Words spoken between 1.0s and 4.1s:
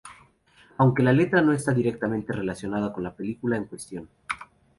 la letra no está directamente relacionada con la película en cuestión.